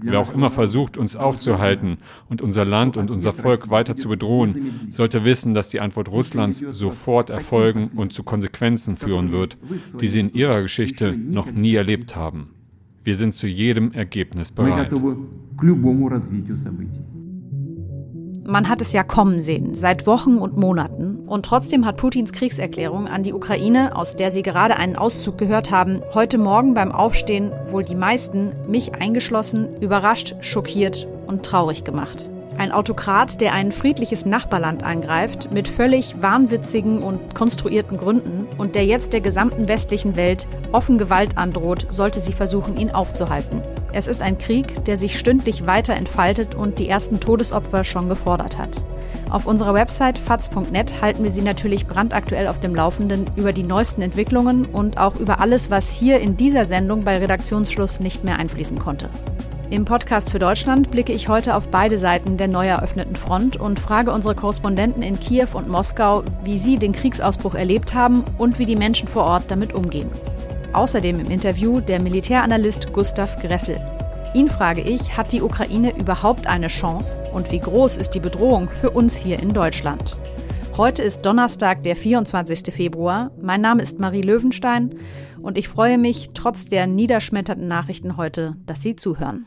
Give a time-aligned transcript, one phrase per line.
[0.00, 4.88] Wer auch immer versucht, uns aufzuhalten und unser Land und unser Volk weiter zu bedrohen,
[4.90, 9.56] sollte wissen, dass die Antwort Russlands sofort erfolgen und zu Konsequenzen führen wird,
[10.00, 12.50] die sie in ihrer Geschichte noch nie erlebt haben.
[13.04, 14.92] Wir sind zu jedem Ergebnis bereit.
[18.44, 21.20] Man hat es ja kommen sehen, seit Wochen und Monaten.
[21.26, 25.70] Und trotzdem hat Putins Kriegserklärung an die Ukraine, aus der Sie gerade einen Auszug gehört
[25.70, 32.28] haben, heute Morgen beim Aufstehen wohl die meisten, mich eingeschlossen, überrascht, schockiert und traurig gemacht.
[32.62, 38.86] Ein Autokrat, der ein friedliches Nachbarland angreift, mit völlig wahnwitzigen und konstruierten Gründen und der
[38.86, 43.62] jetzt der gesamten westlichen Welt offen Gewalt androht, sollte sie versuchen, ihn aufzuhalten.
[43.92, 48.58] Es ist ein Krieg, der sich stündlich weiter entfaltet und die ersten Todesopfer schon gefordert
[48.58, 48.84] hat.
[49.28, 54.02] Auf unserer Website faz.net halten wir Sie natürlich brandaktuell auf dem Laufenden über die neuesten
[54.02, 58.78] Entwicklungen und auch über alles, was hier in dieser Sendung bei Redaktionsschluss nicht mehr einfließen
[58.78, 59.10] konnte.
[59.72, 63.80] Im Podcast für Deutschland blicke ich heute auf beide Seiten der neu eröffneten Front und
[63.80, 68.66] frage unsere Korrespondenten in Kiew und Moskau, wie sie den Kriegsausbruch erlebt haben und wie
[68.66, 70.10] die Menschen vor Ort damit umgehen.
[70.74, 73.80] Außerdem im Interview der Militäranalyst Gustav Gressel.
[74.34, 78.68] Ihn frage ich, hat die Ukraine überhaupt eine Chance und wie groß ist die Bedrohung
[78.68, 80.18] für uns hier in Deutschland?
[80.76, 82.74] Heute ist Donnerstag, der 24.
[82.74, 83.30] Februar.
[83.40, 84.96] Mein Name ist Marie Löwenstein
[85.40, 89.46] und ich freue mich, trotz der niederschmetternden Nachrichten heute, dass Sie zuhören.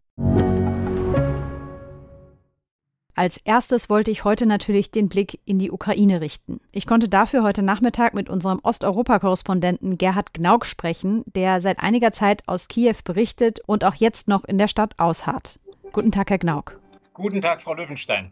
[3.21, 6.59] Als erstes wollte ich heute natürlich den Blick in die Ukraine richten.
[6.71, 12.41] Ich konnte dafür heute Nachmittag mit unserem Osteuropa-Korrespondenten Gerhard Gnauk sprechen, der seit einiger Zeit
[12.47, 15.59] aus Kiew berichtet und auch jetzt noch in der Stadt ausharrt.
[15.91, 16.79] Guten Tag, Herr Gnauk.
[17.13, 18.31] Guten Tag, Frau Löwenstein.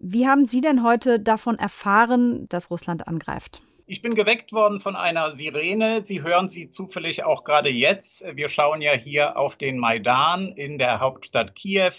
[0.00, 3.62] Wie haben Sie denn heute davon erfahren, dass Russland angreift?
[3.86, 6.04] Ich bin geweckt worden von einer Sirene.
[6.04, 8.24] Sie hören sie zufällig auch gerade jetzt.
[8.34, 11.92] Wir schauen ja hier auf den Maidan in der Hauptstadt Kiew,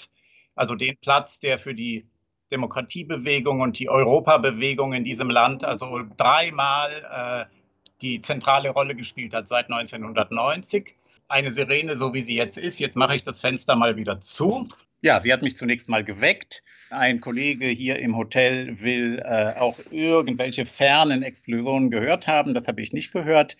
[0.55, 2.07] also den Platz, der für die
[2.51, 7.53] Demokratiebewegung und die Europabewegung in diesem Land also dreimal äh,
[8.01, 10.95] die zentrale Rolle gespielt hat seit 1990.
[11.27, 12.79] Eine Sirene, so wie sie jetzt ist.
[12.79, 14.67] Jetzt mache ich das Fenster mal wieder zu.
[15.03, 16.63] Ja, sie hat mich zunächst mal geweckt.
[16.89, 22.53] Ein Kollege hier im Hotel will äh, auch irgendwelche fernen Explosionen gehört haben.
[22.53, 23.57] Das habe ich nicht gehört.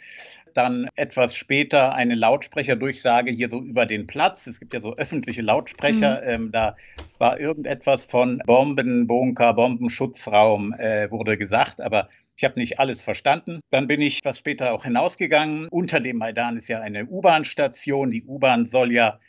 [0.54, 4.48] Dann etwas später eine Lautsprecherdurchsage hier so über den Platz.
[4.48, 6.22] Es gibt ja so öffentliche Lautsprecher.
[6.22, 6.30] Mhm.
[6.30, 6.78] Ähm, da
[7.18, 12.06] war irgendetwas von Bombenbunker, Bombenschutzraum äh, wurde gesagt, aber
[12.38, 13.60] ich habe nicht alles verstanden.
[13.70, 15.68] Dann bin ich etwas später auch hinausgegangen.
[15.70, 18.12] Unter dem Maidan ist ja eine U-Bahn-Station.
[18.12, 19.20] Die U-Bahn soll ja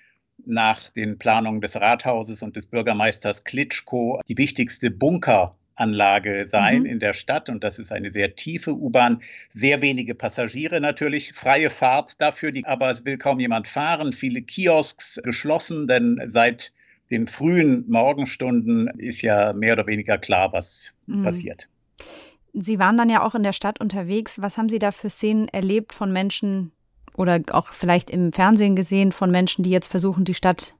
[0.46, 6.86] nach den Planungen des Rathauses und des Bürgermeisters Klitschko die wichtigste Bunkeranlage sein mhm.
[6.86, 7.48] in der Stadt.
[7.48, 9.22] Und das ist eine sehr tiefe U-Bahn.
[9.48, 11.32] Sehr wenige Passagiere natürlich.
[11.32, 14.12] Freie Fahrt dafür, die, aber es will kaum jemand fahren.
[14.12, 16.72] Viele Kiosks geschlossen, denn seit
[17.10, 21.22] den frühen Morgenstunden ist ja mehr oder weniger klar, was mhm.
[21.22, 21.68] passiert.
[22.54, 24.40] Sie waren dann ja auch in der Stadt unterwegs.
[24.40, 26.70] Was haben Sie da für Szenen erlebt von Menschen,
[27.16, 30.74] oder auch vielleicht im Fernsehen gesehen von Menschen, die jetzt versuchen, die Stadt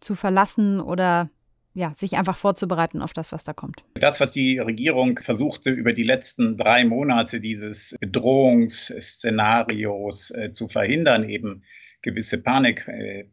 [0.00, 1.28] zu verlassen oder
[1.72, 3.84] ja, sich einfach vorzubereiten auf das, was da kommt.
[3.94, 11.28] Das, was die Regierung versuchte, über die letzten drei Monate dieses Bedrohungsszenarios äh, zu verhindern,
[11.28, 11.62] eben
[12.02, 13.26] gewisse Panik, äh,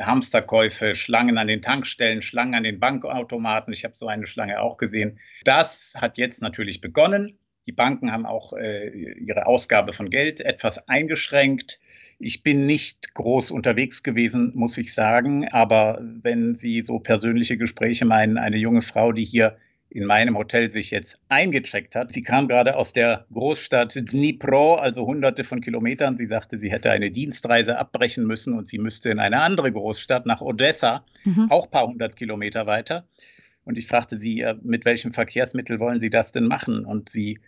[0.00, 3.72] Hamsterkäufe, Schlangen an den Tankstellen, Schlangen an den Bankautomaten.
[3.72, 5.18] Ich habe so eine Schlange auch gesehen.
[5.44, 7.38] Das hat jetzt natürlich begonnen.
[7.66, 11.80] Die Banken haben auch äh, ihre Ausgabe von Geld etwas eingeschränkt.
[12.18, 15.48] Ich bin nicht groß unterwegs gewesen, muss ich sagen.
[15.48, 19.56] Aber wenn Sie so persönliche Gespräche meinen, eine junge Frau, die hier
[19.90, 22.12] in meinem Hotel sich jetzt eingecheckt hat.
[22.12, 26.16] Sie kam gerade aus der Großstadt Dnipro, also hunderte von Kilometern.
[26.16, 30.26] Sie sagte, sie hätte eine Dienstreise abbrechen müssen und sie müsste in eine andere Großstadt
[30.26, 31.50] nach Odessa, mhm.
[31.50, 33.08] auch ein paar hundert Kilometer weiter.
[33.70, 36.84] Und ich fragte sie, mit welchem Verkehrsmittel wollen Sie das denn machen?
[36.84, 37.38] Und sie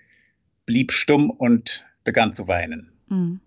[0.66, 2.92] blieb stumm und begann zu weinen.
[3.08, 3.40] Mhm.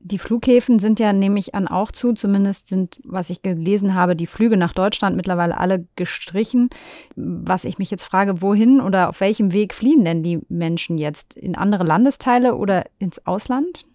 [0.00, 2.12] Die Flughäfen sind ja, nehme ich an, auch zu.
[2.12, 6.68] Zumindest sind, was ich gelesen habe, die Flüge nach Deutschland mittlerweile alle gestrichen.
[7.16, 11.32] Was ich mich jetzt frage, wohin oder auf welchem Weg fliehen denn die Menschen jetzt?
[11.32, 13.86] In andere Landesteile oder ins Ausland?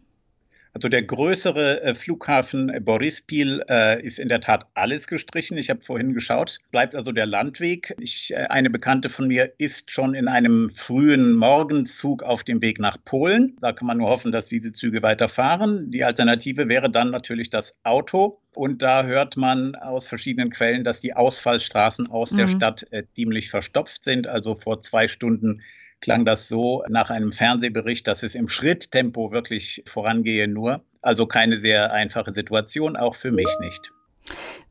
[0.74, 5.58] Also der größere äh, Flughafen äh, Borispil äh, ist in der Tat alles gestrichen.
[5.58, 6.60] Ich habe vorhin geschaut.
[6.72, 7.96] Bleibt also der Landweg.
[8.00, 12.80] Ich, äh, eine Bekannte von mir ist schon in einem frühen Morgenzug auf dem Weg
[12.80, 13.58] nach Polen.
[13.62, 15.90] Da kann man nur hoffen, dass diese Züge weiterfahren.
[15.90, 18.40] Die Alternative wäre dann natürlich das Auto.
[18.54, 22.38] Und da hört man aus verschiedenen Quellen, dass die Ausfallstraßen aus mhm.
[22.38, 24.28] der Stadt äh, ziemlich verstopft sind.
[24.28, 25.62] Also vor zwei Stunden
[26.02, 30.82] klang das so nach einem Fernsehbericht, dass es im Schritttempo wirklich vorangehe nur.
[31.02, 33.92] Also keine sehr einfache Situation, auch für mich nicht.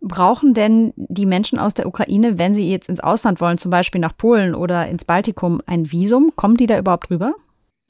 [0.00, 4.00] Brauchen denn die Menschen aus der Ukraine, wenn sie jetzt ins Ausland wollen, zum Beispiel
[4.00, 6.32] nach Polen oder ins Baltikum, ein Visum?
[6.36, 7.32] Kommen die da überhaupt rüber?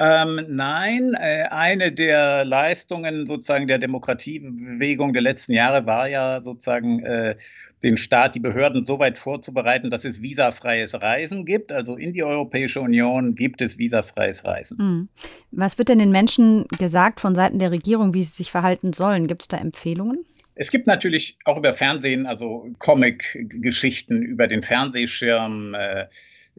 [0.01, 7.01] Ähm, nein, äh, eine der Leistungen sozusagen der Demokratiebewegung der letzten Jahre war ja sozusagen
[7.01, 7.35] äh,
[7.83, 11.73] den Staat, die Behörden so weit vorzubereiten, dass es visafreies Reisen gibt.
[11.73, 14.79] Also in die Europäische Union gibt es visafreies Reisen.
[14.79, 15.09] Hm.
[15.51, 19.27] Was wird denn den Menschen gesagt von Seiten der Regierung, wie sie sich verhalten sollen?
[19.27, 20.25] Gibt es da Empfehlungen?
[20.55, 25.75] Es gibt natürlich auch über Fernsehen, also Comic-Geschichten über den Fernsehschirm.
[25.75, 26.07] Äh,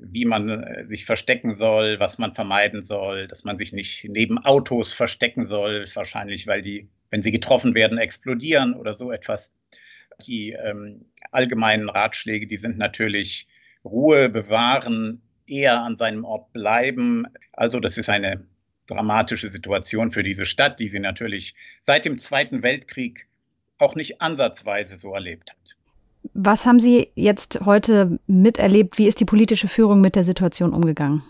[0.01, 4.37] wie man äh, sich verstecken soll, was man vermeiden soll, dass man sich nicht neben
[4.37, 9.53] Autos verstecken soll, wahrscheinlich weil die, wenn sie getroffen werden, explodieren oder so etwas.
[10.27, 13.47] Die ähm, allgemeinen Ratschläge, die sind natürlich
[13.85, 17.25] Ruhe bewahren, eher an seinem Ort bleiben.
[17.53, 18.45] Also das ist eine
[18.87, 23.27] dramatische Situation für diese Stadt, die sie natürlich seit dem Zweiten Weltkrieg
[23.77, 25.78] auch nicht ansatzweise so erlebt hat.
[26.33, 28.97] Was haben Sie jetzt heute miterlebt?
[28.97, 31.23] Wie ist die politische Führung mit der Situation umgegangen?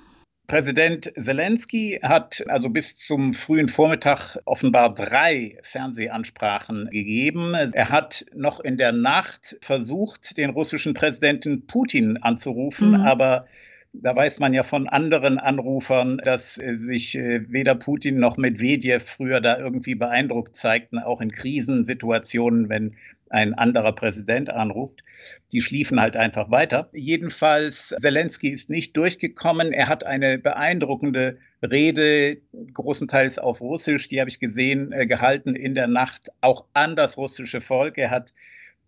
[0.49, 7.53] Präsident Zelensky hat also bis zum frühen Vormittag offenbar drei Fernsehansprachen gegeben.
[7.53, 13.01] Er hat noch in der Nacht versucht, den russischen Präsidenten Putin anzurufen, mhm.
[13.01, 13.45] aber
[13.93, 19.41] da weiß man ja von anderen Anrufern, dass sich äh, weder Putin noch Medvedev früher
[19.41, 22.95] da irgendwie beeindruckt zeigten, auch in Krisensituationen, wenn
[23.29, 25.03] ein anderer Präsident anruft.
[25.51, 26.89] Die schliefen halt einfach weiter.
[26.93, 29.71] Jedenfalls, Zelensky ist nicht durchgekommen.
[29.71, 32.37] Er hat eine beeindruckende Rede,
[32.73, 37.17] großenteils auf Russisch, die habe ich gesehen, äh, gehalten in der Nacht, auch an das
[37.17, 37.97] russische Volk.
[37.97, 38.33] Er hat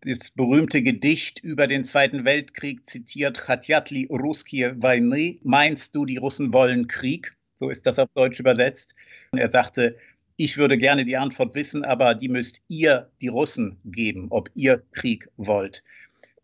[0.01, 6.51] das berühmte Gedicht über den Zweiten Weltkrieg zitiert, Chatjatli Russkie Vojny, meinst du, die Russen
[6.53, 7.36] wollen Krieg?
[7.53, 8.95] So ist das auf Deutsch übersetzt.
[9.31, 9.95] Und er sagte,
[10.38, 14.81] ich würde gerne die Antwort wissen, aber die müsst ihr, die Russen, geben, ob ihr
[14.92, 15.83] Krieg wollt.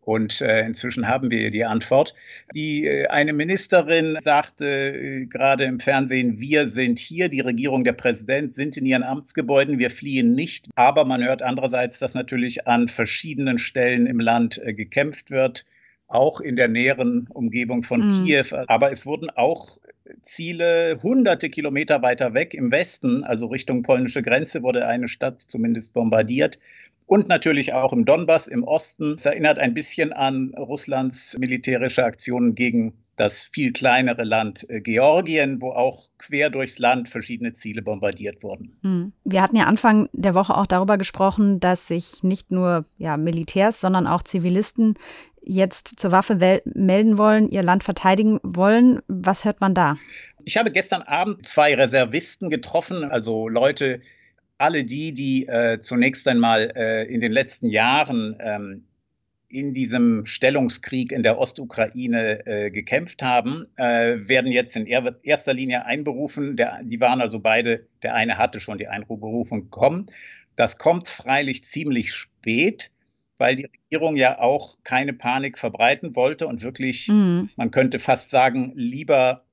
[0.08, 2.14] Und äh, inzwischen haben wir die Antwort.
[2.56, 7.92] Die äh, eine Ministerin sagte äh, gerade im Fernsehen: Wir sind hier, die Regierung, der
[7.92, 10.70] Präsident sind in ihren Amtsgebäuden, wir fliehen nicht.
[10.76, 15.66] Aber man hört andererseits, dass natürlich an verschiedenen Stellen im Land äh, gekämpft wird,
[16.08, 18.24] auch in der näheren Umgebung von mhm.
[18.24, 18.46] Kiew.
[18.68, 19.78] Aber es wurden auch
[20.22, 25.92] Ziele hunderte Kilometer weiter weg im Westen, also Richtung polnische Grenze, wurde eine Stadt zumindest
[25.92, 26.60] bombardiert.
[27.08, 29.16] Und natürlich auch im Donbass im Osten.
[29.16, 35.62] Es erinnert ein bisschen an Russlands militärische Aktionen gegen das viel kleinere Land äh, Georgien,
[35.62, 38.78] wo auch quer durchs Land verschiedene Ziele bombardiert wurden.
[38.84, 39.14] Hm.
[39.24, 43.82] Wir hatten ja Anfang der Woche auch darüber gesprochen, dass sich nicht nur ja, Militärs,
[43.82, 44.96] sondern auch Zivilisten
[45.42, 49.00] jetzt zur Waffe melden wollen, ihr Land verteidigen wollen.
[49.08, 49.98] Was hört man da?
[50.44, 54.02] Ich habe gestern Abend zwei Reservisten getroffen, also Leute,
[54.58, 58.88] alle die, die äh, zunächst einmal äh, in den letzten Jahren ähm,
[59.50, 65.54] in diesem Stellungskrieg in der Ostukraine äh, gekämpft haben, äh, werden jetzt in er erster
[65.54, 66.58] Linie einberufen.
[66.58, 70.08] Der, die waren also beide, der eine hatte schon die Einberufung bekommen.
[70.58, 72.92] Das kommt freilich ziemlich spät
[73.38, 77.50] weil die Regierung ja auch keine Panik verbreiten wollte und wirklich, mhm.
[77.56, 79.46] man könnte fast sagen, lieber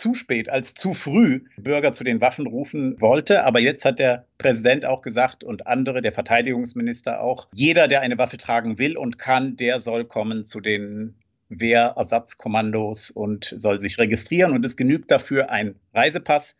[0.00, 3.44] zu spät als zu früh Bürger zu den Waffen rufen wollte.
[3.44, 8.18] Aber jetzt hat der Präsident auch gesagt und andere, der Verteidigungsminister auch, jeder, der eine
[8.18, 11.14] Waffe tragen will und kann, der soll kommen zu den
[11.50, 14.52] Wehrersatzkommandos und soll sich registrieren.
[14.52, 16.56] Und es genügt dafür ein Reisepass.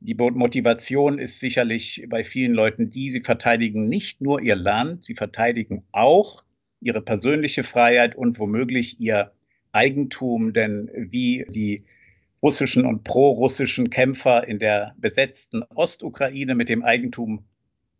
[0.00, 5.14] Die Motivation ist sicherlich bei vielen Leuten die, sie verteidigen nicht nur ihr Land, sie
[5.14, 6.44] verteidigen auch
[6.80, 9.32] ihre persönliche Freiheit und womöglich ihr
[9.72, 10.52] Eigentum.
[10.52, 11.84] Denn wie die
[12.42, 17.44] russischen und prorussischen Kämpfer in der besetzten Ostukraine mit dem Eigentum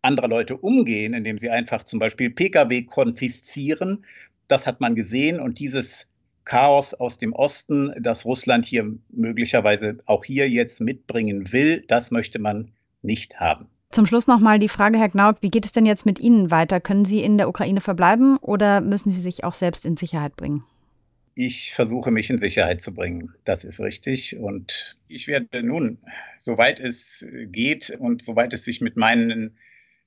[0.01, 4.05] anderer Leute umgehen, indem sie einfach zum Beispiel Pkw konfiszieren.
[4.47, 6.07] Das hat man gesehen und dieses
[6.45, 12.39] Chaos aus dem Osten, das Russland hier möglicherweise auch hier jetzt mitbringen will, das möchte
[12.39, 13.67] man nicht haben.
[13.91, 16.79] Zum Schluss nochmal die Frage, Herr Gnauk, wie geht es denn jetzt mit Ihnen weiter?
[16.79, 20.63] Können Sie in der Ukraine verbleiben oder müssen Sie sich auch selbst in Sicherheit bringen?
[21.35, 23.33] Ich versuche mich in Sicherheit zu bringen.
[23.45, 24.37] Das ist richtig.
[24.37, 25.99] Und ich werde nun,
[26.37, 29.57] soweit es geht und soweit es sich mit meinen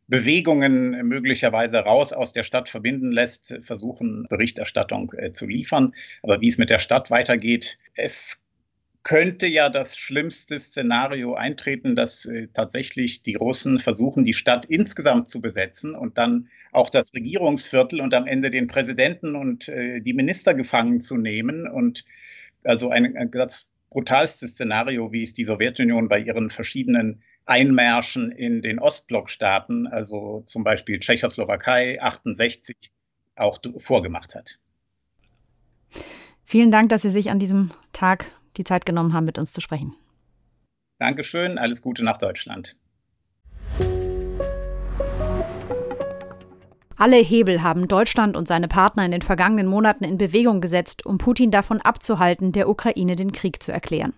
[0.09, 5.95] Bewegungen möglicherweise raus aus der Stadt verbinden lässt, versuchen, Berichterstattung äh, zu liefern.
[6.23, 8.45] Aber wie es mit der Stadt weitergeht, es
[9.03, 15.29] könnte ja das schlimmste Szenario eintreten, dass äh, tatsächlich die Russen versuchen, die Stadt insgesamt
[15.29, 20.15] zu besetzen und dann auch das Regierungsviertel und am Ende den Präsidenten und äh, die
[20.15, 21.67] Minister gefangen zu nehmen.
[21.67, 22.05] Und
[22.63, 28.63] also ein, ein das brutalste Szenario, wie es die Sowjetunion bei ihren verschiedenen Einmärschen in
[28.63, 32.77] den Ostblockstaaten, also zum Beispiel Tschechoslowakei 68,
[33.35, 34.59] auch vorgemacht hat.
[36.45, 39.61] Vielen Dank, dass Sie sich an diesem Tag die Zeit genommen haben, mit uns zu
[39.61, 39.95] sprechen.
[40.99, 42.77] Dankeschön, alles Gute nach Deutschland.
[46.97, 51.19] Alle Hebel haben Deutschland und seine Partner in den vergangenen Monaten in Bewegung gesetzt, um
[51.19, 54.13] Putin davon abzuhalten, der Ukraine den Krieg zu erklären.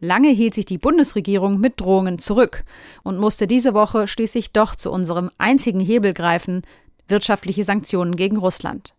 [0.00, 2.64] Lange hielt sich die Bundesregierung mit Drohungen zurück
[3.02, 6.62] und musste diese Woche schließlich doch zu unserem einzigen Hebel greifen,
[7.08, 8.94] wirtschaftliche Sanktionen gegen Russland.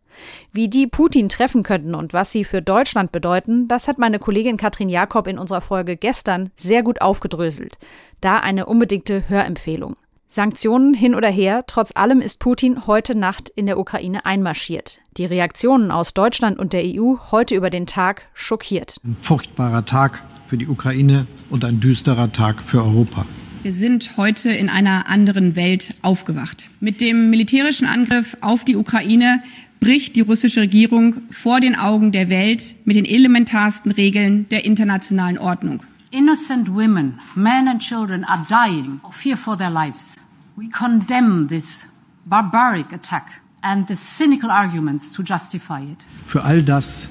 [0.52, 4.58] Wie die Putin treffen könnten und was sie für Deutschland bedeuten, das hat meine Kollegin
[4.58, 7.78] Katrin Jakob in unserer Folge gestern sehr gut aufgedröselt.
[8.22, 9.96] Da eine unbedingte Hörempfehlung.
[10.28, 15.00] Sanktionen hin oder her, trotz allem ist Putin heute Nacht in der Ukraine einmarschiert.
[15.18, 18.98] Die Reaktionen aus Deutschland und der EU heute über den Tag schockiert.
[19.06, 23.26] Ein furchtbarer Tag für die Ukraine und ein düsterer Tag für Europa.
[23.66, 26.70] Wir sind heute in einer anderen Welt aufgewacht.
[26.80, 29.42] Mit dem militärischen Angriff auf die Ukraine
[29.86, 35.38] bricht die russische Regierung vor den Augen der Welt mit den elementarsten Regeln der internationalen
[35.38, 35.84] Ordnung.
[36.10, 40.16] Innocent women, men and children are dying of fear for their lives.
[40.56, 41.86] We condemn this
[42.26, 43.28] barbaric attack
[43.62, 46.04] and the cynical arguments to justify it.
[46.26, 47.10] Für all das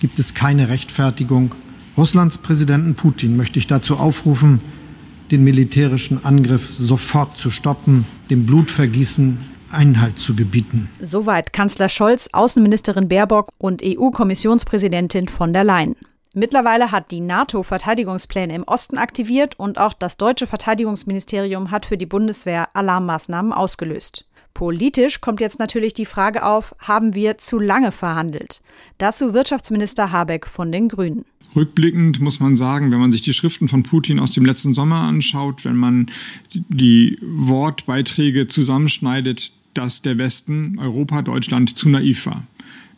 [0.00, 1.52] gibt es keine Rechtfertigung.
[1.96, 4.60] Russlands Präsidenten Putin möchte ich dazu aufrufen,
[5.30, 9.38] den militärischen Angriff sofort zu stoppen, dem Blutvergießen
[9.70, 10.90] Einhalt zu gebieten.
[11.00, 15.96] Soweit Kanzler Scholz, Außenministerin Baerbock und EU-Kommissionspräsidentin von der Leyen.
[16.34, 21.96] Mittlerweile hat die NATO Verteidigungspläne im Osten aktiviert und auch das deutsche Verteidigungsministerium hat für
[21.96, 24.26] die Bundeswehr Alarmmaßnahmen ausgelöst.
[24.54, 28.60] Politisch kommt jetzt natürlich die Frage auf, haben wir zu lange verhandelt?
[28.98, 31.24] Dazu Wirtschaftsminister Habeck von den Grünen.
[31.54, 35.02] Rückblickend muss man sagen, wenn man sich die Schriften von Putin aus dem letzten Sommer
[35.02, 36.10] anschaut, wenn man
[36.52, 42.44] die Wortbeiträge zusammenschneidet, dass der Westen, Europa, Deutschland zu naiv war.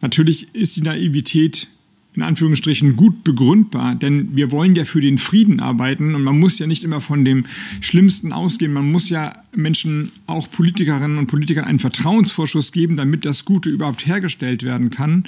[0.01, 1.69] Natürlich ist die Naivität
[2.15, 6.59] in Anführungsstrichen gut begründbar, denn wir wollen ja für den Frieden arbeiten und man muss
[6.59, 7.45] ja nicht immer von dem
[7.81, 8.73] Schlimmsten ausgehen.
[8.73, 14.07] Man muss ja Menschen, auch Politikerinnen und Politikern, einen Vertrauensvorschuss geben, damit das Gute überhaupt
[14.07, 15.25] hergestellt werden kann.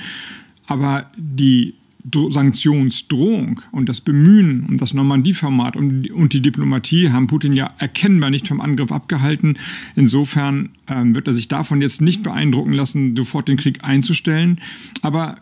[0.67, 7.53] Aber die Sanktionsdrohung und das Bemühen um das Normandie-Format und, und, die Diplomatie haben Putin
[7.53, 9.57] ja erkennbar nicht vom Angriff abgehalten.
[9.95, 14.61] Insofern ähm, wird er sich davon jetzt nicht beeindrucken lassen, sofort den Krieg einzustellen.
[15.01, 15.37] Aber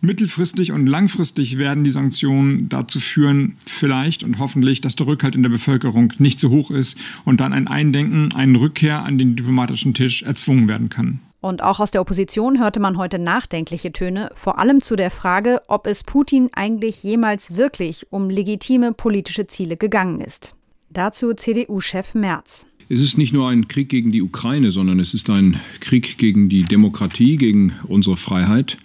[0.00, 5.42] mittelfristig und langfristig werden die Sanktionen dazu führen, vielleicht und hoffentlich, dass der Rückhalt in
[5.42, 9.94] der Bevölkerung nicht so hoch ist und dann ein Eindenken, eine Rückkehr an den diplomatischen
[9.94, 11.20] Tisch erzwungen werden kann.
[11.42, 15.60] Und auch aus der Opposition hörte man heute nachdenkliche Töne, vor allem zu der Frage,
[15.66, 20.54] ob es Putin eigentlich jemals wirklich um legitime politische Ziele gegangen ist.
[20.88, 22.66] Dazu CDU-Chef Merz.
[22.88, 26.48] Es ist nicht nur ein Krieg gegen die Ukraine, sondern es ist ein Krieg gegen
[26.48, 28.78] die Demokratie, gegen unsere Freiheit.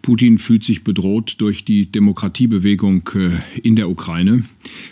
[0.00, 4.44] Putin fühlt sich bedroht durch die Demokratiebewegung äh, in der Ukraine,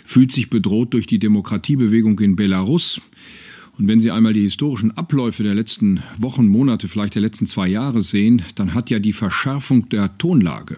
[0.03, 2.99] fühlt sich bedroht durch die Demokratiebewegung in Belarus,
[3.77, 7.67] und wenn Sie einmal die historischen Abläufe der letzten Wochen, Monate, vielleicht der letzten zwei
[7.67, 10.77] Jahre sehen, dann hat ja die Verschärfung der Tonlage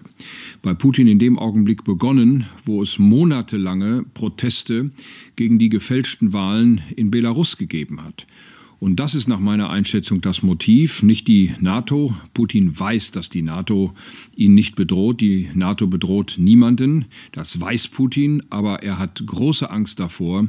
[0.62, 4.90] bei Putin in dem Augenblick begonnen, wo es monatelange Proteste
[5.36, 8.26] gegen die gefälschten Wahlen in Belarus gegeben hat.
[8.80, 12.14] Und das ist nach meiner Einschätzung das Motiv, nicht die NATO.
[12.32, 13.92] Putin weiß, dass die NATO
[14.36, 15.20] ihn nicht bedroht.
[15.20, 17.04] Die NATO bedroht niemanden.
[17.32, 20.48] Das weiß Putin, aber er hat große Angst davor,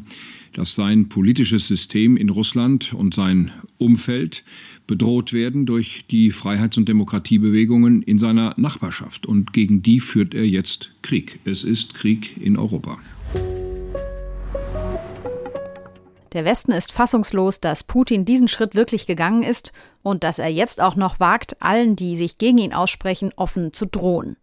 [0.53, 4.45] dass sein politisches System in Russland und sein Umfeld
[4.87, 9.25] bedroht werden durch die Freiheits- und Demokratiebewegungen in seiner Nachbarschaft.
[9.25, 11.41] Und gegen die führt er jetzt Krieg.
[11.43, 12.97] Es ist Krieg in Europa.
[16.33, 20.81] Der Westen ist fassungslos, dass Putin diesen Schritt wirklich gegangen ist und dass er jetzt
[20.81, 24.37] auch noch wagt, allen, die sich gegen ihn aussprechen, offen zu drohen.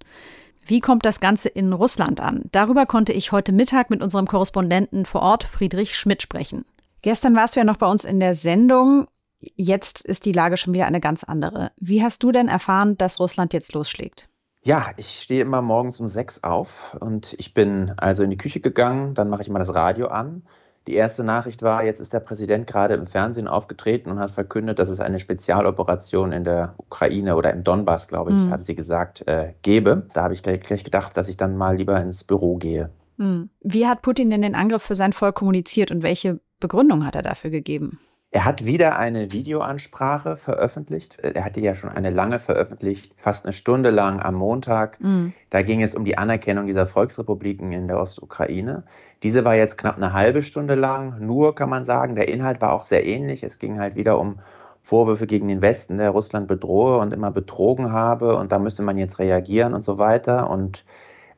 [0.67, 2.45] Wie kommt das Ganze in Russland an?
[2.53, 6.67] Darüber konnte ich heute Mittag mit unserem Korrespondenten vor Ort, Friedrich Schmidt, sprechen.
[7.01, 9.07] Gestern warst du ja noch bei uns in der Sendung.
[9.41, 11.71] Jetzt ist die Lage schon wieder eine ganz andere.
[11.79, 14.29] Wie hast du denn erfahren, dass Russland jetzt losschlägt?
[14.63, 18.61] Ja, ich stehe immer morgens um sechs auf und ich bin also in die Küche
[18.61, 20.43] gegangen, dann mache ich mal das Radio an.
[20.89, 24.79] Die erste Nachricht war, jetzt ist der Präsident gerade im Fernsehen aufgetreten und hat verkündet,
[24.79, 28.51] dass es eine Spezialoperation in der Ukraine oder im Donbass, glaube ich, mhm.
[28.51, 30.07] haben sie gesagt, äh, gebe.
[30.15, 32.89] Da habe ich gleich, gleich, gedacht, dass ich dann mal lieber ins Büro gehe.
[33.19, 33.51] Mhm.
[33.61, 37.23] Wie hat Putin denn den Angriff für sein Volk kommuniziert und welche Begründung hat er
[37.23, 38.01] dafür gegeben?
[38.31, 41.19] Er hat wieder eine Videoansprache veröffentlicht.
[41.21, 45.01] Er hatte ja schon eine lange veröffentlicht, fast eine Stunde lang am Montag.
[45.01, 45.33] Mhm.
[45.49, 48.85] Da ging es um die Anerkennung dieser Volksrepubliken in der Ostukraine.
[49.23, 51.21] Diese war jetzt knapp eine halbe Stunde lang.
[51.21, 53.43] Nur kann man sagen, der Inhalt war auch sehr ähnlich.
[53.43, 54.41] Es ging halt wieder um
[54.83, 58.37] Vorwürfe gegen den Westen, der Russland bedrohe und immer betrogen habe.
[58.37, 60.51] Und da müsse man jetzt reagieren und so weiter.
[60.51, 60.85] Und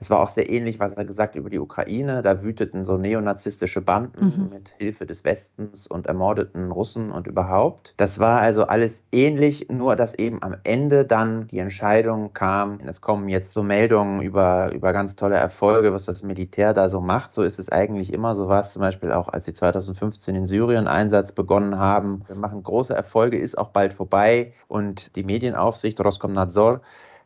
[0.00, 2.22] es war auch sehr ähnlich, was er gesagt über die Ukraine.
[2.22, 4.48] Da wüteten so neonazistische Banden mhm.
[4.48, 7.92] mit Hilfe des Westens und ermordeten Russen und überhaupt.
[7.98, 13.02] Das war also alles ähnlich, nur dass eben am Ende dann die Entscheidung kam, es
[13.02, 17.32] kommen jetzt so Meldungen über, über ganz tolle Erfolge, was das Militär da so macht.
[17.32, 18.34] So ist es eigentlich immer.
[18.34, 22.22] So war es zum Beispiel auch, als sie 2015 in Syrien Einsatz begonnen haben.
[22.26, 24.54] Wir machen große Erfolge, ist auch bald vorbei.
[24.66, 26.80] Und die Medienaufsicht Roskomnadzor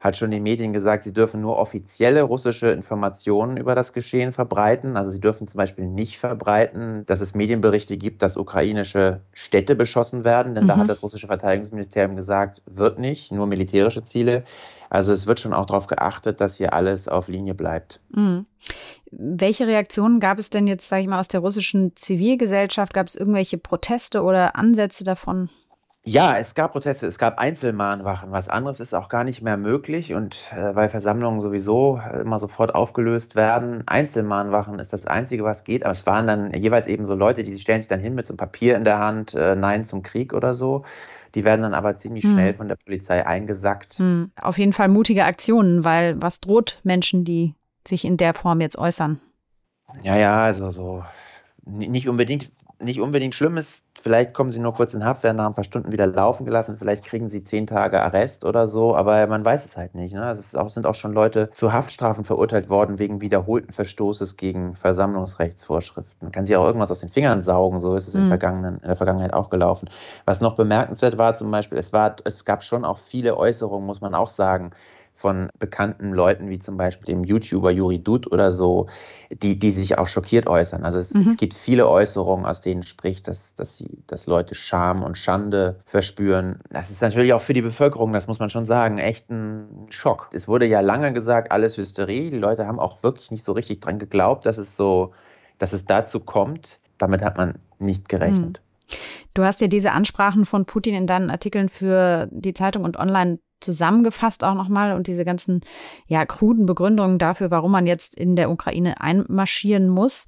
[0.04, 4.99] hat schon den Medien gesagt, sie dürfen nur offizielle russische Informationen über das Geschehen verbreiten.
[4.99, 10.23] Also sie dürfen zum Beispiel nicht verbreiten, dass es Medienberichte gibt, dass ukrainische Städte beschossen
[10.23, 10.68] werden, denn mhm.
[10.68, 14.44] da hat das russische Verteidigungsministerium gesagt, wird nicht, nur militärische Ziele.
[14.90, 18.00] Also es wird schon auch darauf geachtet, dass hier alles auf Linie bleibt.
[18.14, 18.44] Mhm.
[19.11, 22.92] Welche Reaktionen gab es denn jetzt, sage ich mal, aus der russischen Zivilgesellschaft?
[22.92, 25.49] Gab es irgendwelche Proteste oder Ansätze davon?
[26.06, 28.30] Ja, es gab Proteste, es gab Einzelmahnwachen.
[28.30, 32.75] Was anderes ist auch gar nicht mehr möglich und äh, weil Versammlungen sowieso immer sofort
[32.75, 33.84] aufgelöst werden.
[33.87, 35.82] Einzelmahnwachen ist das Einzige, was geht.
[35.82, 38.32] Aber es waren dann jeweils eben so Leute, die stellen sich dann hin mit so
[38.32, 40.84] einem Papier in der Hand, äh, Nein zum Krieg oder so.
[41.34, 42.32] Die werden dann aber ziemlich hm.
[42.32, 43.94] schnell von der Polizei eingesackt.
[43.94, 44.30] Hm.
[44.38, 47.54] Auf jeden Fall mutige Aktionen, weil was droht Menschen, die
[47.88, 49.20] sich in der Form jetzt äußern?
[50.02, 51.02] Ja, ja, also so
[51.64, 55.47] nicht unbedingt, nicht unbedingt schlimm ist Vielleicht kommen sie nur kurz in Haft, werden nach
[55.47, 56.76] ein paar Stunden wieder laufen gelassen.
[56.76, 60.12] Vielleicht kriegen sie zehn Tage Arrest oder so, aber man weiß es halt nicht.
[60.12, 60.30] Ne?
[60.30, 66.19] Es auch, sind auch schon Leute zu Haftstrafen verurteilt worden wegen wiederholten Verstoßes gegen Versammlungsrechtsvorschriften.
[66.21, 68.30] Man kann sich auch irgendwas aus den Fingern saugen, so ist es mhm.
[68.30, 69.88] in, in, der Vergangenheit auch gelaufen.
[70.26, 74.02] Was noch bemerkenswert war zum Beispiel, es, war, es gab schon auch viele Äußerungen, muss
[74.02, 74.73] man auch sagen,
[75.16, 78.88] von bekannten Leuten wie zum Beispiel dem YouTuber Juri Dud oder so,
[79.30, 80.84] die, die sich auch schockiert äußern.
[80.84, 81.28] Also es, mhm.
[81.28, 85.80] es gibt viele Äußerungen, aus denen spricht, dass, dass, sie, dass Leute Scham und Schande
[85.86, 86.60] verspüren.
[86.70, 90.28] Das ist natürlich auch für die Bevölkerung, das muss man schon sagen, echt ein Schock.
[90.32, 92.30] Es wurde ja lange gesagt, alles Hysterie.
[92.30, 95.12] Die Leute haben auch wirklich nicht so richtig dran geglaubt, dass es so,
[95.58, 96.80] dass es dazu kommt.
[96.98, 98.60] Damit hat man nicht gerechnet.
[98.60, 98.96] Mhm.
[99.34, 103.38] Du hast ja diese Ansprachen von Putin in deinen Artikeln für die Zeitung und online
[103.60, 105.62] zusammengefasst auch nochmal und diese ganzen
[106.06, 110.26] ja kruden Begründungen dafür, warum man jetzt in der Ukraine einmarschieren muss.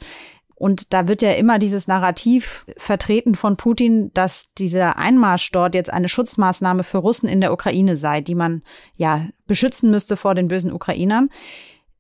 [0.59, 5.93] Und da wird ja immer dieses Narrativ vertreten von Putin, dass dieser Einmarsch dort jetzt
[5.93, 8.62] eine Schutzmaßnahme für Russen in der Ukraine sei, die man
[8.97, 11.29] ja beschützen müsste vor den bösen Ukrainern.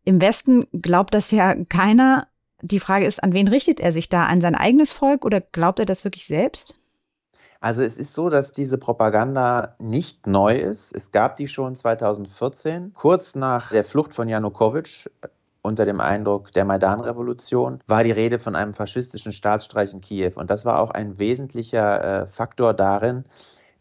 [0.04, 2.28] Im Westen glaubt das ja keiner.
[2.62, 4.24] Die Frage ist, an wen richtet er sich da?
[4.24, 6.80] An sein eigenes Volk oder glaubt er das wirklich selbst?
[7.66, 10.94] Also es ist so, dass diese Propaganda nicht neu ist.
[10.94, 15.26] Es gab die schon 2014, kurz nach der Flucht von Janukowitsch äh,
[15.62, 20.34] unter dem Eindruck der Maidan-Revolution war die Rede von einem faschistischen Staatsstreich in Kiew.
[20.36, 23.24] Und das war auch ein wesentlicher äh, Faktor darin,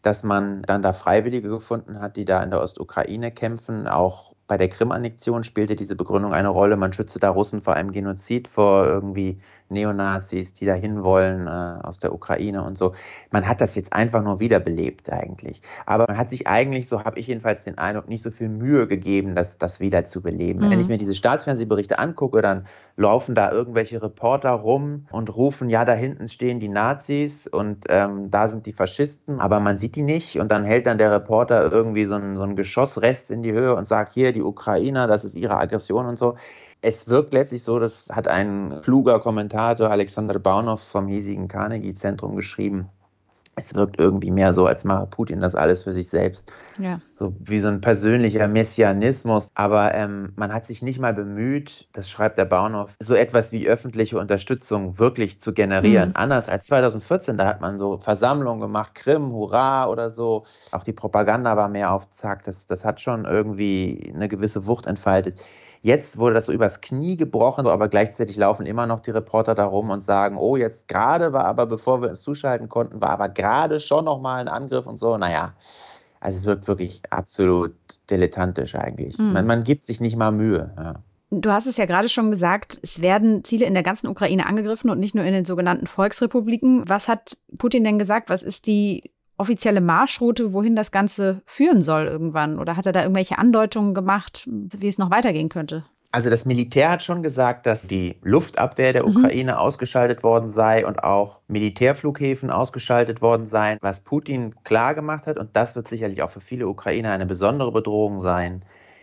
[0.02, 4.56] dass man dann da Freiwillige gefunden hat, die da in der Ostukraine kämpfen, auch bei
[4.56, 6.76] der Krim-Annexion spielte diese Begründung eine Rolle.
[6.76, 11.98] Man schütze da Russen vor einem Genozid, vor irgendwie Neonazis, die da hinwollen äh, aus
[11.98, 12.94] der Ukraine und so.
[13.30, 15.60] Man hat das jetzt einfach nur wiederbelebt eigentlich.
[15.86, 18.86] Aber man hat sich eigentlich, so habe ich jedenfalls den Eindruck, nicht so viel Mühe
[18.86, 20.64] gegeben, das, das wieder zu beleben.
[20.64, 20.70] Mhm.
[20.70, 25.84] Wenn ich mir diese Staatsfernsehberichte angucke, dann laufen da irgendwelche Reporter rum und rufen, ja,
[25.84, 30.02] da hinten stehen die Nazis und ähm, da sind die Faschisten, aber man sieht die
[30.02, 30.38] nicht.
[30.38, 33.74] Und dann hält dann der Reporter irgendwie so ein, so ein Geschossrest in die Höhe
[33.74, 36.36] und sagt, hier, die Ukrainer, das ist ihre Aggression und so.
[36.82, 42.88] Es wirkt letztlich so, das hat ein kluger Kommentator, Alexander Baunow vom hiesigen Carnegie-Zentrum geschrieben.
[43.58, 46.52] Es wirkt irgendwie mehr so, als mache Putin das alles für sich selbst.
[46.78, 47.00] Ja.
[47.18, 49.48] So wie so ein persönlicher Messianismus.
[49.54, 53.66] Aber ähm, man hat sich nicht mal bemüht, das schreibt der Baunow, so etwas wie
[53.66, 56.10] öffentliche Unterstützung wirklich zu generieren.
[56.10, 56.16] Mhm.
[56.16, 60.44] Anders als 2014, da hat man so Versammlungen gemacht, Krim, Hurra oder so.
[60.72, 62.44] Auch die Propaganda war mehr auf Zack.
[62.44, 65.40] Das, das hat schon irgendwie eine gewisse Wucht entfaltet
[65.82, 69.90] Jetzt wurde das so übers Knie gebrochen, aber gleichzeitig laufen immer noch die Reporter darum
[69.90, 73.80] und sagen, oh, jetzt gerade war aber, bevor wir uns zuschalten konnten, war aber gerade
[73.80, 75.16] schon nochmal ein Angriff und so.
[75.16, 75.54] Naja,
[76.20, 77.74] also es wirkt wirklich absolut
[78.10, 79.18] dilettantisch eigentlich.
[79.18, 79.32] Mhm.
[79.32, 80.72] Man, man, gibt sich nicht mal Mühe.
[80.76, 80.94] Ja.
[81.30, 84.90] Du hast es ja gerade schon gesagt, es werden Ziele in der ganzen Ukraine angegriffen
[84.90, 86.88] und nicht nur in den sogenannten Volksrepubliken.
[86.88, 88.30] Was hat Putin denn gesagt?
[88.30, 92.58] Was ist die offizielle Marschroute, wohin das Ganze führen soll irgendwann?
[92.58, 95.84] Oder hat er da irgendwelche Andeutungen gemacht, wie es noch weitergehen könnte?
[96.12, 99.16] Also das Militär hat schon gesagt, dass die Luftabwehr der mhm.
[99.16, 99.58] Ukraine mhm.
[99.58, 103.76] ausgeschaltet worden sei und auch Militärflughäfen ausgeschaltet worden seien.
[103.82, 107.70] Was Putin klar gemacht hat, und das wird sicherlich auch für viele Ukrainer eine besondere
[107.70, 108.62] Bedrohung sein,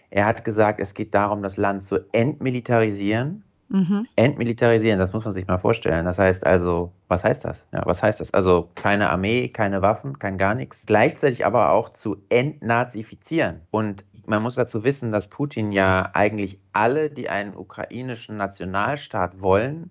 [0.09, 3.43] er hat gesagt, es geht darum, das Land zu entmilitarisieren.
[3.69, 4.07] Mhm.
[4.15, 6.05] Entmilitarisieren, das muss man sich mal vorstellen.
[6.05, 7.65] Das heißt also, was heißt das?
[7.71, 8.33] Ja, was heißt das?
[8.33, 10.85] Also keine Armee, keine Waffen, kein gar nichts.
[10.85, 13.61] Gleichzeitig aber auch zu entnazifizieren.
[13.71, 19.89] Und man muss dazu wissen, dass Putin ja eigentlich alle, die einen ukrainischen Nationalstaat wollen,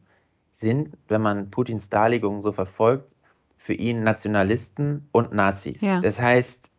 [0.53, 3.15] sind, wenn man Putins Darlegungen so verfolgt,
[3.57, 5.81] für ihn Nationalisten und Nazis.
[5.81, 6.01] Ja.
[6.01, 6.71] Das heißt,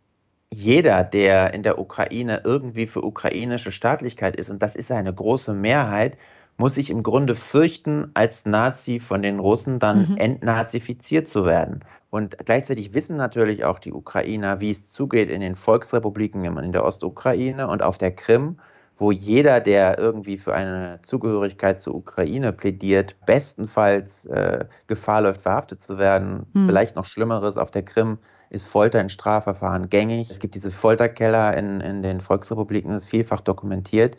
[0.53, 5.53] jeder, der in der Ukraine irgendwie für ukrainische Staatlichkeit ist, und das ist eine große
[5.53, 6.17] Mehrheit,
[6.57, 10.17] muss sich im Grunde fürchten, als Nazi von den Russen dann mhm.
[10.17, 11.83] entnazifiziert zu werden.
[12.09, 16.85] Und gleichzeitig wissen natürlich auch die Ukrainer, wie es zugeht in den Volksrepubliken in der
[16.85, 18.57] Ostukraine und auf der Krim,
[18.97, 25.81] wo jeder, der irgendwie für eine Zugehörigkeit zur Ukraine plädiert, bestenfalls äh, Gefahr läuft, verhaftet
[25.81, 26.45] zu werden.
[26.53, 26.67] Mhm.
[26.67, 28.19] Vielleicht noch Schlimmeres auf der Krim
[28.51, 30.29] ist Folter in Strafverfahren gängig.
[30.29, 34.15] Es gibt diese Folterkeller in, in den Volksrepubliken, das ist vielfach dokumentiert.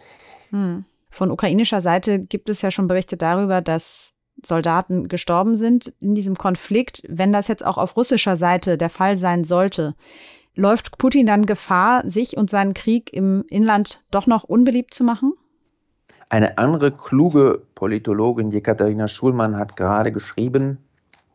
[0.50, 0.84] Hm.
[1.14, 6.34] Von ukrainischer Seite gibt es ja schon Berichte darüber, dass Soldaten gestorben sind in diesem
[6.34, 7.04] Konflikt.
[7.08, 9.94] Wenn das jetzt auch auf russischer Seite der Fall sein sollte,
[10.56, 15.34] läuft Putin dann Gefahr, sich und seinen Krieg im Inland doch noch unbeliebt zu machen?
[16.30, 20.78] Eine andere kluge Politologin, Jekaterina Schulmann, hat gerade geschrieben,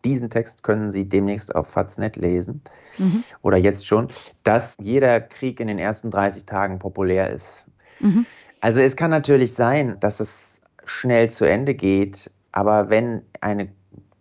[0.04, 2.62] diesen Text können Sie demnächst auf Faznet lesen
[2.98, 3.24] mhm.
[3.42, 4.10] oder jetzt schon,
[4.44, 7.66] dass jeder Krieg in den ersten 30 Tagen populär ist.
[8.02, 8.26] Mhm.
[8.62, 13.70] Also es kann natürlich sein, dass es schnell zu Ende geht, aber wenn eine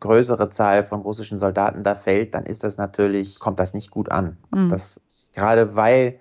[0.01, 4.11] größere Zahl von russischen Soldaten da fällt, dann ist das natürlich, kommt das nicht gut
[4.11, 4.37] an.
[4.51, 4.68] Mhm.
[4.68, 5.01] Das,
[5.33, 6.20] gerade weil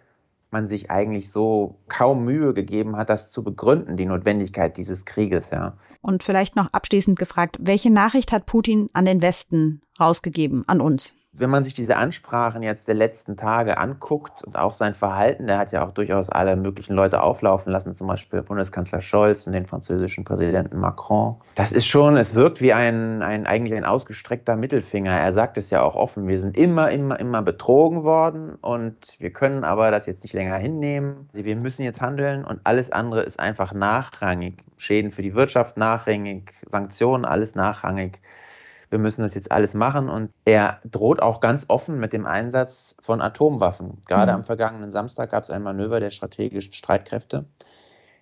[0.50, 5.50] man sich eigentlich so kaum Mühe gegeben hat, das zu begründen, die Notwendigkeit dieses Krieges,
[5.52, 5.74] ja.
[6.02, 11.14] Und vielleicht noch abschließend gefragt, welche Nachricht hat Putin an den Westen rausgegeben, an uns?
[11.38, 15.60] Wenn man sich diese Ansprachen jetzt der letzten Tage anguckt und auch sein Verhalten, der
[15.60, 19.67] hat ja auch durchaus alle möglichen Leute auflaufen lassen, zum Beispiel Bundeskanzler Scholz und den
[19.67, 21.36] französischen Präsidenten Macron.
[21.56, 25.12] Das ist schon, es wirkt wie ein, ein eigentlich ein ausgestreckter Mittelfinger.
[25.12, 29.32] Er sagt es ja auch offen, wir sind immer, immer, immer betrogen worden und wir
[29.32, 31.30] können aber das jetzt nicht länger hinnehmen.
[31.34, 34.63] Wir müssen jetzt handeln und alles andere ist einfach nachrangig.
[34.78, 38.19] Schäden für die Wirtschaft nachrangig, Sanktionen, alles nachrangig
[38.89, 40.10] wir müssen das jetzt alles machen.
[40.10, 44.02] Und er droht auch ganz offen mit dem Einsatz von Atomwaffen.
[44.08, 44.39] Gerade mhm.
[44.39, 47.45] am vergangenen Samstag gab es ein Manöver der strategischen Streitkräfte.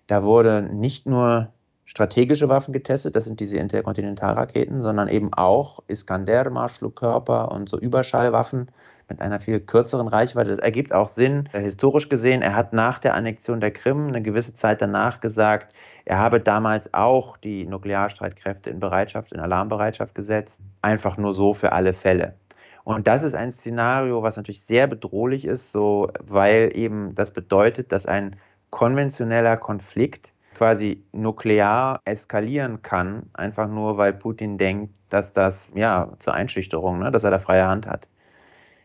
[0.06, 1.48] Da wurde nicht nur
[1.84, 8.68] strategische Waffen getestet, das sind diese Interkontinentalraketen, sondern eben auch Iskander-Marschflugkörper und so Überschallwaffen
[9.08, 10.50] mit einer viel kürzeren Reichweite.
[10.50, 12.42] Das ergibt auch Sinn, äh, historisch gesehen.
[12.42, 15.74] Er hat nach der Annexion der Krim eine gewisse Zeit danach gesagt,
[16.06, 21.72] er habe damals auch die Nuklearstreitkräfte in Bereitschaft, in Alarmbereitschaft gesetzt, einfach nur so für
[21.72, 22.36] alle Fälle.
[22.84, 27.90] Und das ist ein Szenario, was natürlich sehr bedrohlich ist, so, weil eben das bedeutet,
[27.90, 28.36] dass ein
[28.70, 36.34] konventioneller Konflikt quasi nuklear eskalieren kann, einfach nur weil Putin denkt, dass das ja zur
[36.34, 38.06] Einschüchterung, ne, dass er da freie Hand hat.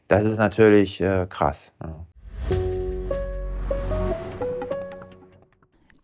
[0.08, 1.72] Das ist natürlich äh, krass.
[1.84, 2.06] Ja.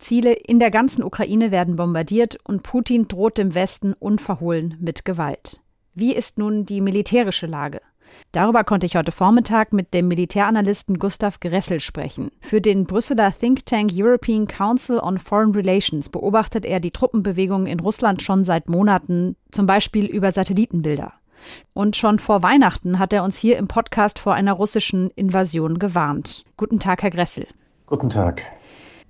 [0.08, 5.60] Ziele in der ganzen Ukraine werden bombardiert und Putin droht dem Westen unverhohlen mit Gewalt.
[5.92, 7.82] Wie ist nun die militärische Lage?
[8.32, 12.30] Darüber konnte ich heute Vormittag mit dem Militäranalysten Gustav Gressel sprechen.
[12.40, 17.78] Für den Brüsseler Think Tank European Council on Foreign Relations beobachtet er die Truppenbewegungen in
[17.78, 21.12] Russland schon seit Monaten, zum Beispiel über Satellitenbilder.
[21.74, 26.46] Und schon vor Weihnachten hat er uns hier im Podcast vor einer russischen Invasion gewarnt.
[26.56, 27.46] Guten Tag, Herr Gressel.
[27.84, 28.42] Guten Tag.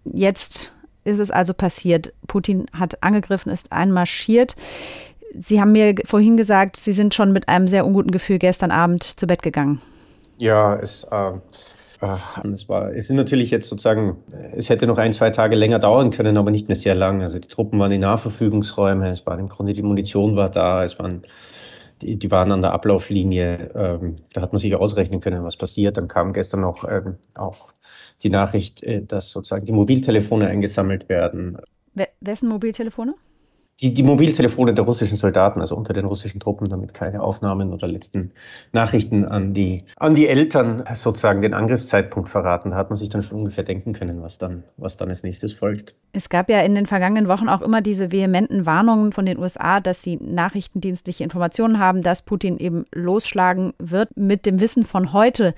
[0.05, 0.73] Jetzt
[1.09, 2.13] ist es also passiert.
[2.27, 4.55] Putin hat angegriffen, ist einmarschiert.
[5.39, 9.03] Sie haben mir vorhin gesagt, Sie sind schon mit einem sehr unguten Gefühl gestern Abend
[9.03, 9.81] zu Bett gegangen.
[10.39, 11.33] Ja, es, äh,
[12.53, 14.17] es, war, es sind natürlich jetzt sozusagen,
[14.57, 17.23] es hätte noch ein, zwei Tage länger dauern können, aber nicht mehr sehr lang.
[17.23, 20.99] Also die Truppen waren in Nahverfügungsräumen, es war im Grunde die Munition war da, es
[20.99, 21.23] waren
[22.03, 23.71] die, die waren an der Ablauflinie.
[23.75, 25.97] Ähm, da hat man sich ausrechnen können, was passiert.
[25.97, 27.73] Dann kam gestern noch ähm, auch
[28.23, 31.59] die Nachricht, äh, dass sozusagen die Mobiltelefone eingesammelt werden.
[32.21, 33.15] Wessen Mobiltelefone?
[33.81, 37.87] Die, die Mobiltelefone der russischen Soldaten, also unter den russischen Truppen, damit keine Aufnahmen oder
[37.87, 38.33] letzten
[38.73, 42.75] Nachrichten an die, an die Eltern sozusagen den Angriffszeitpunkt verraten.
[42.75, 45.95] Hat man sich dann schon ungefähr denken können, was dann, was dann als nächstes folgt.
[46.13, 49.79] Es gab ja in den vergangenen Wochen auch immer diese vehementen Warnungen von den USA,
[49.79, 54.17] dass sie nachrichtendienstliche Informationen haben, dass Putin eben losschlagen wird.
[54.17, 55.55] Mit dem Wissen von heute,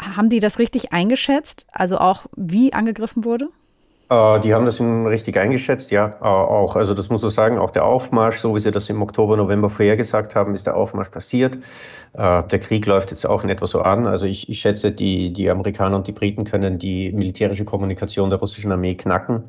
[0.00, 1.66] haben die das richtig eingeschätzt?
[1.70, 3.48] Also auch wie angegriffen wurde?
[4.12, 6.76] Äh, die haben das richtig eingeschätzt, ja, äh, auch.
[6.76, 9.70] Also das muss man sagen, auch der Aufmarsch, so wie sie das im Oktober, November
[9.70, 11.56] vorhergesagt haben, ist der Aufmarsch passiert.
[12.12, 14.06] Äh, der Krieg läuft jetzt auch in etwa so an.
[14.06, 18.38] Also ich, ich schätze, die, die Amerikaner und die Briten können die militärische Kommunikation der
[18.38, 19.44] russischen Armee knacken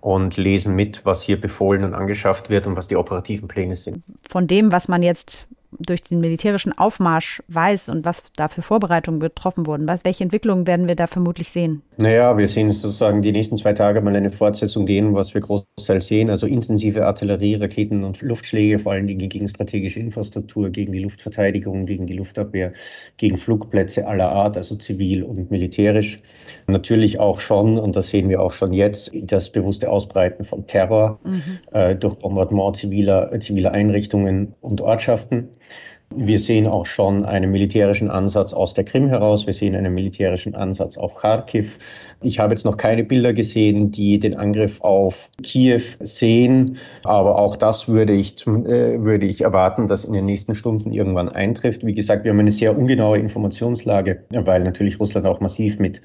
[0.00, 4.04] und lesen mit, was hier befohlen und angeschafft wird und was die operativen Pläne sind.
[4.28, 5.48] Von dem, was man jetzt
[5.78, 9.86] durch den militärischen Aufmarsch weiß und was da für Vorbereitungen getroffen wurden?
[9.88, 11.82] Was, welche Entwicklungen werden wir da vermutlich sehen?
[11.98, 16.06] Naja, wir sehen sozusagen die nächsten zwei Tage mal eine Fortsetzung gehen, was wir großteils
[16.06, 16.30] sehen.
[16.30, 21.86] Also intensive Artillerie, Raketen und Luftschläge, vor allen Dingen gegen strategische Infrastruktur, gegen die Luftverteidigung,
[21.86, 22.72] gegen die Luftabwehr,
[23.16, 26.20] gegen Flugplätze aller Art, also zivil und militärisch.
[26.66, 31.18] Natürlich auch schon, und das sehen wir auch schon jetzt, das bewusste Ausbreiten von Terror
[31.24, 31.42] mhm.
[31.72, 35.48] äh, durch Bombardement ziviler, ziviler Einrichtungen und Ortschaften.
[36.14, 39.44] Wir sehen auch schon einen militärischen Ansatz aus der Krim heraus.
[39.46, 41.78] Wir sehen einen militärischen Ansatz auf Kharkiv.
[42.22, 46.78] Ich habe jetzt noch keine Bilder gesehen, die den Angriff auf Kiew sehen.
[47.02, 51.28] Aber auch das würde ich, äh, würde ich erwarten, dass in den nächsten Stunden irgendwann
[51.28, 51.84] eintrifft.
[51.84, 56.00] Wie gesagt, wir haben eine sehr ungenaue Informationslage, weil natürlich Russland auch massiv mit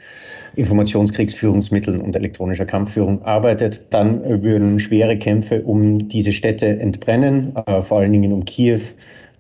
[0.56, 3.86] Informationskriegsführungsmitteln und elektronischer Kampfführung arbeitet.
[3.92, 8.82] Dann äh, würden schwere Kämpfe um diese Städte entbrennen, äh, vor allen Dingen um Kiew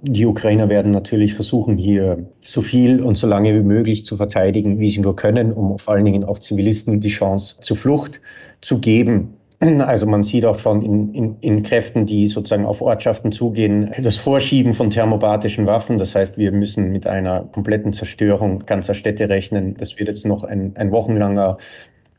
[0.01, 4.79] die Ukrainer werden natürlich versuchen, hier so viel und so lange wie möglich zu verteidigen,
[4.79, 8.19] wie sie nur können, um vor allen Dingen auch Zivilisten die Chance zur Flucht
[8.61, 9.35] zu geben.
[9.59, 14.17] Also man sieht auch schon in, in, in, Kräften, die sozusagen auf Ortschaften zugehen, das
[14.17, 15.99] Vorschieben von thermobatischen Waffen.
[15.99, 19.75] Das heißt, wir müssen mit einer kompletten Zerstörung ganzer Städte rechnen.
[19.75, 21.57] Das wird jetzt noch ein, ein wochenlanger,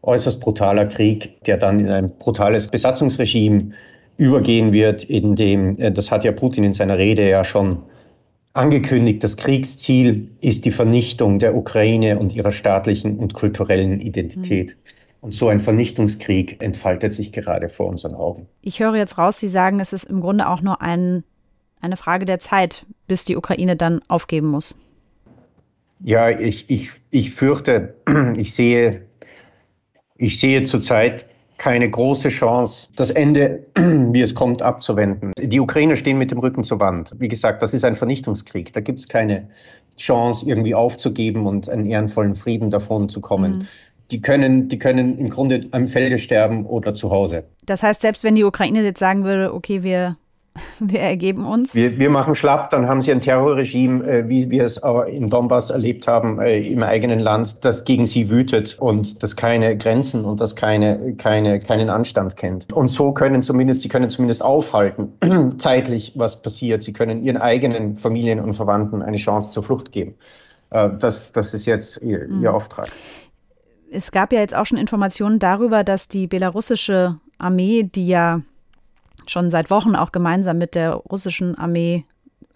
[0.03, 3.73] äußerst brutaler Krieg, der dann in ein brutales Besatzungsregime
[4.17, 7.83] übergehen wird, in dem, äh, das hat ja Putin in seiner Rede ja schon
[8.55, 14.77] angekündigt, das Kriegsziel ist die Vernichtung der Ukraine und ihrer staatlichen und kulturellen Identität.
[14.77, 15.03] Mhm.
[15.23, 18.49] Und so ein Vernichtungskrieg entfaltet sich gerade vor unseren Augen.
[18.61, 21.23] Ich höre jetzt raus, Sie sagen, es ist im Grunde auch nur ein,
[21.81, 24.77] eine Frage der Zeit, bis die Ukraine dann aufgeben muss.
[26.01, 27.95] Ja, ich, ich, ich fürchte,
[28.37, 29.03] ich sehe,
[30.17, 31.27] ich sehe zurzeit
[31.63, 35.31] keine große Chance, das Ende, wie es kommt, abzuwenden.
[35.39, 37.15] Die Ukrainer stehen mit dem Rücken zur Wand.
[37.19, 38.73] Wie gesagt, das ist ein Vernichtungskrieg.
[38.73, 39.49] Da gibt es keine
[39.97, 43.59] Chance, irgendwie aufzugeben und einen ehrenvollen Frieden davon zu kommen.
[43.59, 43.67] Mhm.
[44.11, 47.45] Die können, die können im Grunde am Felde sterben oder zu Hause.
[47.65, 50.17] Das heißt, selbst wenn die Ukraine jetzt sagen würde, okay, wir
[50.81, 51.75] Wir ergeben uns.
[51.75, 55.31] Wir, wir machen schlapp, dann haben sie ein Terrorregime, äh, wie wir es auch im
[55.31, 60.25] Donbass erlebt haben, äh, im eigenen Land, das gegen sie wütet und das keine Grenzen
[60.25, 62.73] und das keine, keine, keinen Anstand kennt.
[62.73, 65.13] Und so können zumindest, sie können zumindest aufhalten,
[65.59, 66.83] zeitlich, was passiert.
[66.83, 70.15] Sie können ihren eigenen Familien und Verwandten eine Chance zur Flucht geben.
[70.71, 72.43] Äh, das, das ist jetzt ihr, mhm.
[72.43, 72.89] ihr Auftrag.
[73.91, 78.41] Es gab ja jetzt auch schon Informationen darüber, dass die belarussische Armee, die ja
[79.27, 82.05] schon seit Wochen auch gemeinsam mit der russischen Armee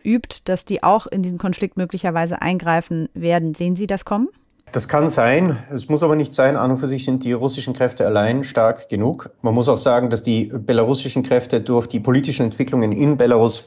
[0.04, 3.54] übt, dass die auch in diesen Konflikt möglicherweise eingreifen werden.
[3.54, 4.28] Sehen Sie das kommen?
[4.72, 5.58] Das kann sein.
[5.72, 6.56] Es muss aber nicht sein.
[6.56, 9.30] An und für sich sind die russischen Kräfte allein stark genug.
[9.42, 13.64] Man muss auch sagen, dass die belarussischen Kräfte durch die politischen Entwicklungen in Belarus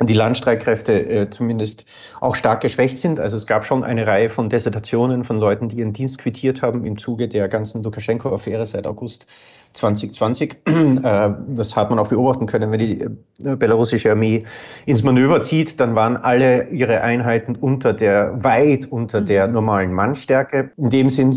[0.00, 1.84] die Landstreitkräfte äh, zumindest
[2.20, 3.20] auch stark geschwächt sind.
[3.20, 6.84] Also es gab schon eine Reihe von Desertationen von Leuten, die ihren Dienst quittiert haben
[6.84, 9.26] im Zuge der ganzen Lukaschenko-Affäre seit August
[9.72, 10.56] 2020.
[11.02, 13.00] Äh, das hat man auch beobachten können, wenn die
[13.44, 14.44] äh, belarussische Armee
[14.86, 19.26] ins Manöver zieht, dann waren alle ihre Einheiten unter der, weit unter mhm.
[19.26, 20.70] der normalen Mannstärke.
[20.76, 21.30] In dem Sinn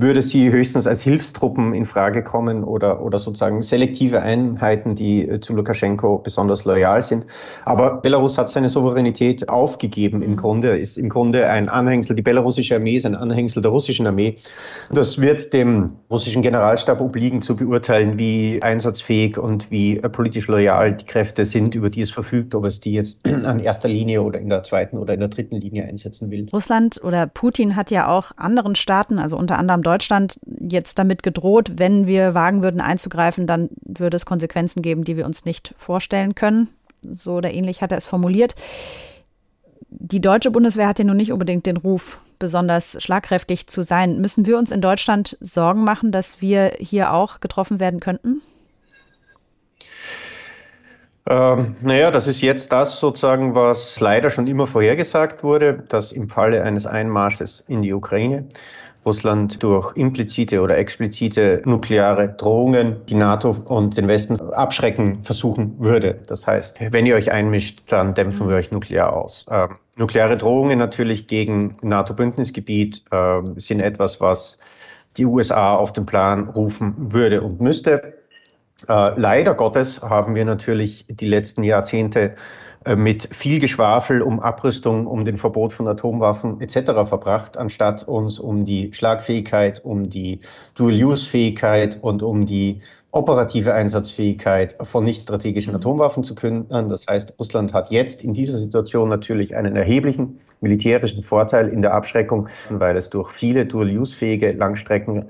[0.00, 5.40] würde sie höchstens als Hilfstruppen in Frage kommen oder, oder sozusagen selektive Einheiten, die äh,
[5.40, 7.26] zu Lukaschenko besonders loyal sind.
[7.64, 10.36] Aber Belarus hat seine Souveränität aufgegeben im mhm.
[10.36, 14.36] Grunde, ist im Grunde ein Anhängsel, die belarussische Armee ist ein Anhängsel der russischen Armee.
[14.90, 20.46] Das wird dem russischen Generalstab obliegen zu beurteilen, beurteilen, wie einsatzfähig und wie äh, politisch
[20.46, 24.22] loyal die Kräfte sind, über die es verfügt, ob es die jetzt an erster Linie
[24.22, 26.48] oder in der zweiten oder in der dritten Linie einsetzen will.
[26.52, 31.72] Russland oder Putin hat ja auch anderen Staaten, also unter anderem Deutschland, jetzt damit gedroht,
[31.76, 36.36] wenn wir wagen würden einzugreifen, dann würde es Konsequenzen geben, die wir uns nicht vorstellen
[36.36, 36.68] können.
[37.02, 38.54] So oder ähnlich hat er es formuliert.
[39.90, 44.20] Die deutsche Bundeswehr hat ja nun nicht unbedingt den Ruf, besonders schlagkräftig zu sein.
[44.20, 48.42] Müssen wir uns in Deutschland Sorgen machen, dass wir hier auch getroffen werden könnten?
[51.28, 56.28] Ähm, naja, das ist jetzt das sozusagen, was leider schon immer vorhergesagt wurde, dass im
[56.28, 58.48] Falle eines Einmarsches in die Ukraine
[59.04, 66.20] Russland durch implizite oder explizite nukleare Drohungen die NATO und den Westen abschrecken versuchen würde.
[66.26, 69.44] Das heißt, wenn ihr euch einmischt, dann dämpfen wir euch nuklear aus.
[69.50, 74.58] Ähm, nukleare Drohungen natürlich gegen NATO-Bündnisgebiet äh, sind etwas, was
[75.16, 78.14] die USA auf den Plan rufen würde und müsste.
[78.88, 82.34] Äh, leider Gottes haben wir natürlich die letzten Jahrzehnte
[82.96, 86.92] mit viel Geschwafel um Abrüstung, um den Verbot von Atomwaffen etc.
[87.08, 90.40] verbracht, anstatt uns um die Schlagfähigkeit, um die
[90.74, 92.80] Dual-Use-Fähigkeit und um die
[93.12, 96.88] operative Einsatzfähigkeit von nicht-strategischen Atomwaffen zu kümmern.
[96.88, 101.92] Das heißt, Russland hat jetzt in dieser Situation natürlich einen erheblichen militärischen Vorteil in der
[101.92, 105.24] Abschreckung, weil es durch viele Dual-Use-fähige Langstrecken äh,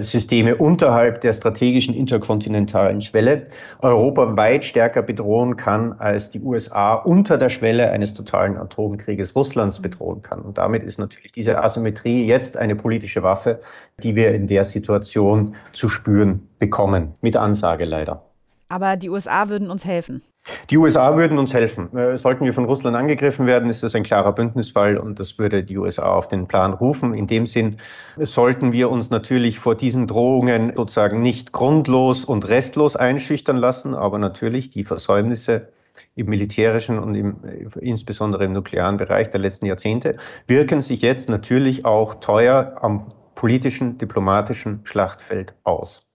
[0.00, 3.44] Systeme unterhalb der strategischen interkontinentalen Schwelle
[3.80, 9.80] Europa weit stärker bedrohen kann, als die USA unter der Schwelle eines totalen Atomkrieges Russlands
[9.80, 10.40] bedrohen kann.
[10.42, 13.60] Und damit ist natürlich diese Asymmetrie jetzt eine politische Waffe,
[14.02, 17.14] die wir in der Situation zu spüren bekommen.
[17.20, 18.31] Mit Ansage leider.
[18.72, 20.22] Aber die USA würden uns helfen.
[20.70, 21.94] Die USA würden uns helfen.
[21.94, 25.62] Äh, sollten wir von Russland angegriffen werden, ist das ein klarer Bündnisfall und das würde
[25.62, 27.12] die USA auf den Plan rufen.
[27.12, 27.76] In dem Sinn
[28.16, 34.18] sollten wir uns natürlich vor diesen Drohungen sozusagen nicht grundlos und restlos einschüchtern lassen, aber
[34.18, 35.68] natürlich die Versäumnisse
[36.14, 37.36] im militärischen und im,
[37.78, 43.98] insbesondere im nuklearen Bereich der letzten Jahrzehnte wirken sich jetzt natürlich auch teuer am politischen,
[43.98, 46.06] diplomatischen Schlachtfeld aus.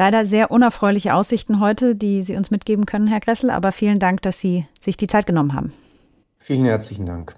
[0.00, 4.22] Leider sehr unerfreuliche Aussichten heute, die Sie uns mitgeben können, Herr Gressel, aber vielen Dank,
[4.22, 5.74] dass Sie sich die Zeit genommen haben.
[6.38, 7.34] Vielen herzlichen Dank.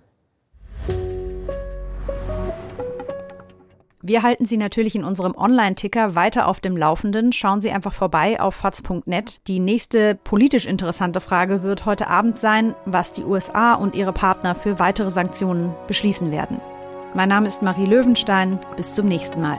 [4.00, 7.32] Wir halten Sie natürlich in unserem Online-Ticker weiter auf dem Laufenden.
[7.32, 9.40] Schauen Sie einfach vorbei auf faz.net.
[9.48, 14.54] Die nächste politisch interessante Frage wird heute Abend sein, was die USA und ihre Partner
[14.54, 16.60] für weitere Sanktionen beschließen werden.
[17.12, 18.60] Mein Name ist Marie Löwenstein.
[18.76, 19.58] Bis zum nächsten Mal.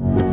[0.00, 0.29] you